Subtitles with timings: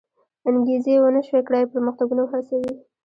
[0.49, 2.73] انګېزې و نه شوی کړای پرمختګونه وهڅوي.